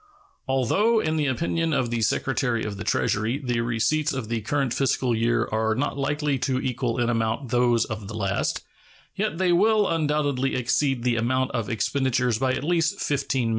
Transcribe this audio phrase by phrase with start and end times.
[0.47, 4.73] Although, in the opinion of the Secretary of the Treasury, the receipts of the current
[4.73, 8.63] fiscal year are not likely to equal in amount those of the last,
[9.15, 13.49] yet they will undoubtedly exceed the amount of expenditures by at least $15,000,000.